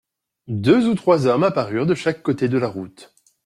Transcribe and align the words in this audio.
Deux 0.47 0.87
ou 0.87 0.95
trois 0.95 1.27
hommes 1.27 1.43
apparurent 1.43 1.85
de 1.85 1.93
chaque 1.93 2.23
côté 2.23 2.49
de 2.49 2.57
la 2.57 2.67
route. 2.67 3.13